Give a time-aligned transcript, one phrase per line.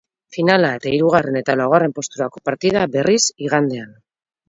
[0.37, 3.99] Finala eta hirugarren eta laugarren posturako partida, berriz, igandean.